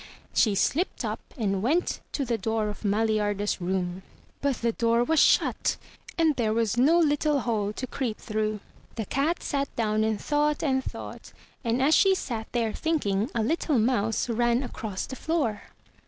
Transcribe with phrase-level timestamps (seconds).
[0.33, 4.01] She slipped up and went to the door of Maliarda's room.
[4.41, 5.77] But the door was shut,
[6.17, 8.59] and there was no Uttle hole to 343 MY BOOK HOUSE ■^IjQ creep through.
[8.95, 11.33] The cat sat down and thought •'^^ and thought;
[11.63, 15.61] and as she sat there thinking, a Httle mouse ran across the floor.